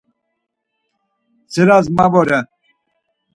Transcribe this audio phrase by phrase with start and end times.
[1.53, 2.39] Siras ma vore.